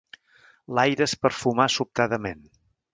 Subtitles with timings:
[0.79, 2.47] L'aire es perfumà sobtadament